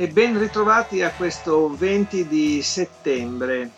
[0.00, 3.68] E ben ritrovati a questo 20 di settembre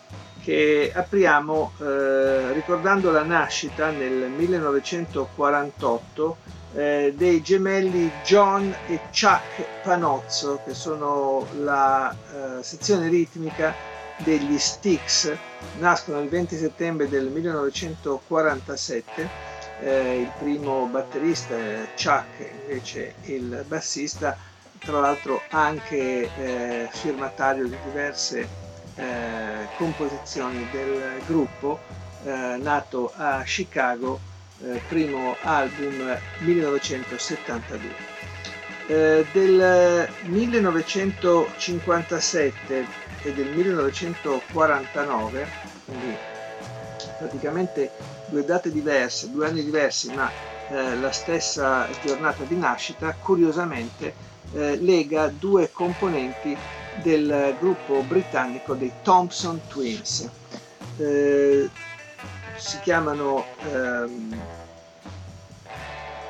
[0.43, 6.37] che apriamo eh, ricordando la nascita nel 1948
[6.75, 13.73] eh, dei gemelli John e Chuck Panozzo che sono la eh, sezione ritmica
[14.17, 15.35] degli Styx,
[15.79, 19.27] nascono il 20 settembre del 1947
[19.81, 21.55] eh, il primo batterista
[21.95, 24.37] Chuck invece il bassista
[24.83, 28.47] tra l'altro anche eh, firmatario di diverse
[28.95, 31.77] eh, composizioni del gruppo,
[32.23, 34.19] eh, nato a Chicago,
[34.63, 38.09] eh, primo album 1972.
[38.87, 42.85] Eh, del 1957
[43.23, 45.47] e del 1949,
[45.85, 46.15] quindi
[47.19, 47.91] praticamente
[48.25, 50.27] due date diverse, due anni diversi, ma
[50.69, 56.55] eh, la stessa giornata di nascita, curiosamente eh, lega due componenti
[57.01, 60.29] del gruppo britannico dei Thompson Twins.
[60.97, 61.69] Eh,
[62.57, 64.39] si chiamano ehm,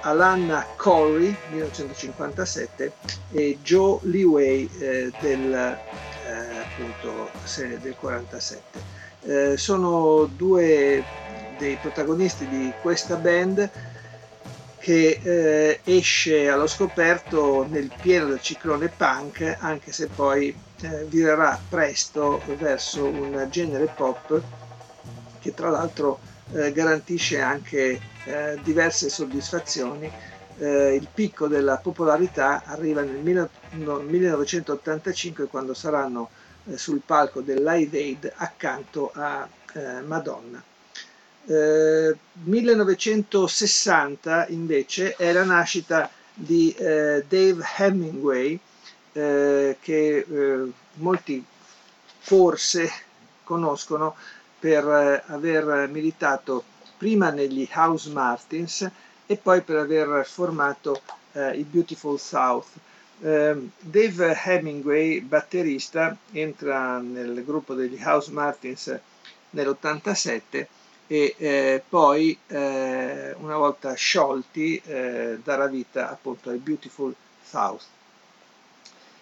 [0.02, 2.94] Alanna Corey 1957
[3.32, 9.00] e Joe Leeway eh, del, eh, appunto, del 47.
[9.24, 11.04] Eh, sono due
[11.58, 13.70] dei protagonisti di questa band
[14.82, 21.58] che eh, esce allo scoperto nel pieno del ciclone punk, anche se poi eh, virerà
[21.70, 24.42] presto verso un genere pop
[25.40, 26.20] che tra l'altro
[26.54, 30.12] eh, garantisce anche eh, diverse soddisfazioni.
[30.58, 36.30] Eh, il picco della popolarità arriva nel 1985 quando saranno
[36.66, 39.48] eh, sul palco del Live Aid accanto a
[40.06, 40.71] Madonna.
[41.46, 48.60] 1960 eh, invece è la nascita di eh, Dave Hemingway
[49.14, 51.44] eh, che eh, molti
[52.20, 52.90] forse
[53.44, 54.16] conoscono
[54.60, 56.64] per eh, aver militato
[56.98, 58.90] prima negli House Martins
[59.26, 61.02] e poi per aver formato
[61.34, 62.68] i Beautiful South.
[63.18, 69.00] Dave Hemingway, batterista, entra nel gruppo degli House Martins
[69.52, 70.68] nell'87
[71.12, 77.14] e eh, poi eh, una volta sciolti eh, darà vita appunto ai Beautiful
[77.46, 77.84] South.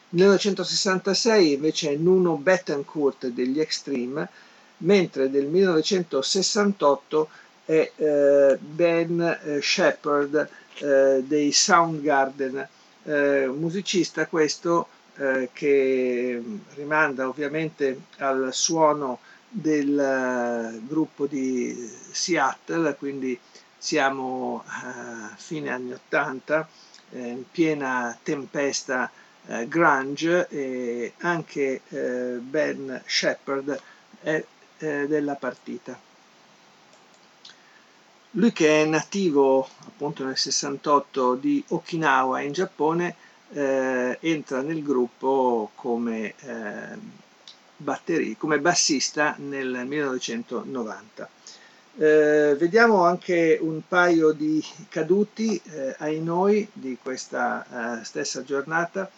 [0.09, 4.29] Nel 1966 invece è Nuno Bettencourt degli Extreme,
[4.77, 7.29] mentre nel 1968
[7.65, 10.47] è eh, Ben eh, Shepard
[10.77, 12.67] eh, dei Soundgarden,
[13.01, 14.87] musicista questo
[15.51, 16.43] che
[16.75, 21.75] rimanda ovviamente al suono del eh, gruppo di
[22.11, 23.37] Seattle, quindi
[23.77, 26.67] siamo a fine anni 80,
[27.11, 29.09] eh, in piena tempesta
[29.47, 33.81] eh, grunge e anche Ben Shepard
[34.21, 34.43] è
[34.77, 35.99] della partita.
[38.33, 43.15] Lui che è nativo appunto nel 68 di Okinawa in Giappone
[43.51, 46.35] eh, entra nel gruppo come
[47.79, 51.29] eh, batteria, come bassista nel 1990.
[51.97, 59.09] Eh, vediamo anche un paio di caduti eh, ai noi di questa eh, stessa giornata.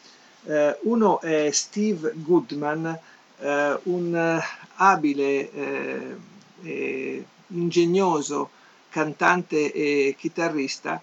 [0.44, 2.98] Eh, uno è Steve Goodman,
[3.40, 4.42] eh, un
[4.76, 5.52] abile
[6.64, 8.50] e ingegnoso
[8.90, 11.02] cantante e chitarrista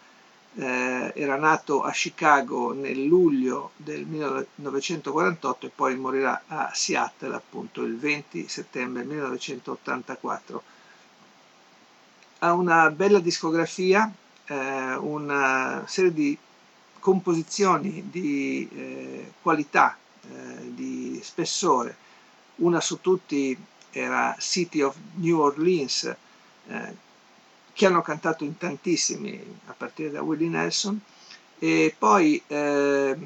[0.54, 7.83] eh, era nato a Chicago nel luglio del 1948 e poi morirà a Seattle appunto
[7.83, 10.62] il 20 settembre 1984.
[12.41, 14.10] Ha una bella discografia,
[14.47, 16.39] eh, una serie di
[16.98, 21.97] composizioni di eh, qualità, eh, di spessore.
[22.56, 23.56] Una su tutti
[23.91, 26.15] era City of New Orleans,
[26.66, 26.94] eh,
[27.78, 31.01] che hanno cantato in tantissimi, a partire da Willie Nelson,
[31.60, 33.16] e poi eh,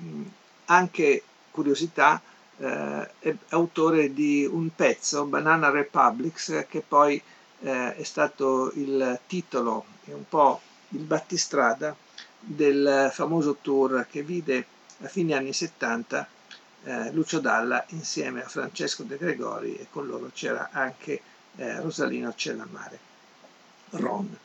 [0.67, 2.21] anche curiosità,
[2.59, 7.15] eh, è autore di un pezzo, Banana Republics, che poi
[7.61, 10.61] eh, è stato il titolo e un po'
[10.91, 11.97] il battistrada
[12.39, 14.67] del famoso tour che vide
[15.01, 16.29] a fine anni 70
[16.85, 21.23] eh, Lucio Dalla insieme a Francesco De Gregori e con loro c'era anche
[21.57, 22.99] eh, Rosalino Cellamare,
[23.93, 24.37] Ron.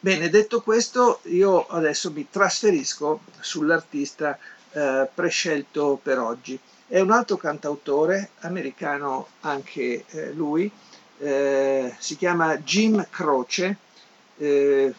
[0.00, 4.38] Bene, detto questo, io adesso mi trasferisco sull'artista
[4.72, 6.58] eh, prescelto per oggi.
[6.86, 10.70] È un altro cantautore, americano anche eh, lui,
[11.18, 13.76] eh, si chiama Jim Croce,
[14.36, 14.92] eh,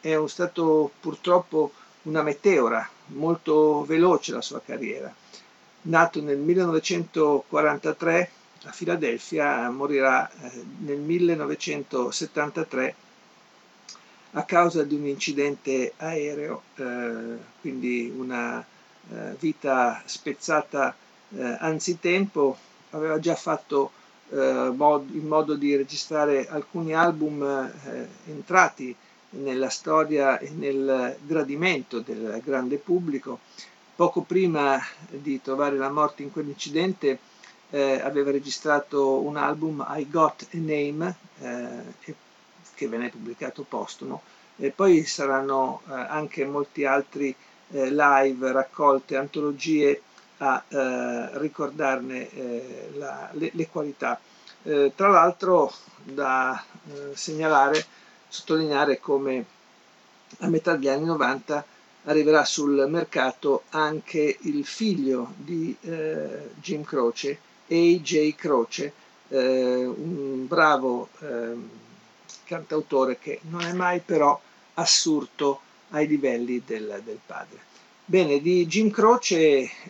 [0.00, 5.14] è stato purtroppo una meteora, molto veloce la sua carriera.
[5.82, 8.30] Nato nel 1943
[8.64, 12.94] a Filadelfia, morirà eh, nel 1973
[14.32, 20.94] a causa di un incidente aereo, eh, quindi una eh, vita spezzata
[21.30, 22.56] eh, anzitempo,
[22.90, 23.92] aveva già fatto
[24.30, 28.94] eh, mod, in modo di registrare alcuni album eh, entrati
[29.30, 33.40] nella storia e nel gradimento del grande pubblico.
[33.94, 37.18] Poco prima di trovare la morte in quell'incidente
[37.70, 41.16] eh, aveva registrato un album I Got a Name
[42.78, 44.22] che venne pubblicato postumo
[44.56, 47.34] e poi saranno eh, anche molti altri
[47.70, 50.00] eh, live, raccolte, antologie
[50.38, 54.20] a eh, ricordarne eh, la, le, le, qualità.
[54.94, 55.72] tra l'altro
[56.04, 56.62] da
[57.14, 57.84] segnalare
[58.28, 59.44] sottolineare come
[60.40, 61.64] a metà degli anni 90
[62.04, 67.38] arriverà sul mercato anche il figlio di eh, Jim Croce,
[67.68, 68.34] A.J.
[68.34, 68.92] Croce,
[69.28, 71.54] eh, un bravo eh,
[72.48, 74.40] cantautore che non è mai però
[74.74, 75.60] assurto
[75.90, 77.58] ai livelli del, del padre.
[78.04, 79.38] Bene, di Jim Croce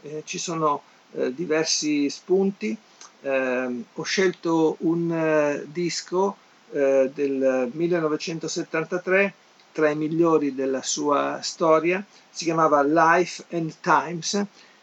[0.02, 0.82] eh, ci sono
[1.12, 2.76] eh, diversi spunti,
[3.22, 6.36] ehm, ho scelto un eh, disco
[6.72, 9.34] eh, del 1973
[9.72, 14.34] tra i migliori della sua storia, si chiamava Life and Times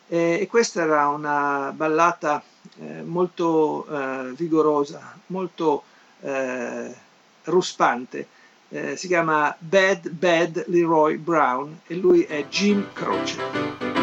[0.07, 2.41] eh, e questa era una ballata
[2.79, 5.83] eh, molto eh, vigorosa, molto
[6.21, 6.93] eh,
[7.45, 8.27] ruspante.
[8.69, 13.94] Eh, si chiama Bad Bad Leroy Brown e lui è Jim Croce.